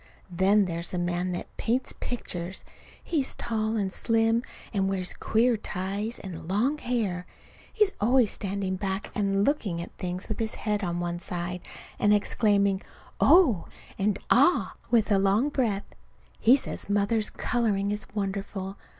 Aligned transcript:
Then 0.31 0.65
there's 0.65 0.89
the 0.89 0.97
man 0.97 1.31
that 1.33 1.55
paints 1.57 1.93
pictures. 1.99 2.65
He's 3.03 3.35
tall 3.35 3.75
and 3.77 3.93
slim, 3.93 4.41
and 4.73 4.89
wears 4.89 5.13
queer 5.13 5.57
ties 5.57 6.17
and 6.17 6.47
long 6.47 6.79
hair. 6.79 7.27
He's 7.71 7.91
always 8.01 8.31
standing 8.31 8.77
back 8.77 9.11
and 9.13 9.45
looking 9.45 9.79
at 9.79 9.95
things 9.99 10.27
with 10.27 10.39
his 10.39 10.55
head 10.55 10.83
on 10.83 10.99
one 10.99 11.19
side, 11.19 11.61
and 11.99 12.15
exclaiming 12.15 12.81
"Oh!" 13.19 13.67
and 13.99 14.17
"Ah!" 14.31 14.73
with 14.89 15.11
a 15.11 15.19
long 15.19 15.49
breath. 15.49 15.85
He 16.39 16.55
says 16.55 16.89
Mother's 16.89 17.29
coloring 17.29 17.91
is 17.91 18.07
wonderful. 18.15 18.77